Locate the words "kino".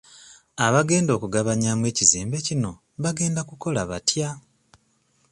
2.47-2.71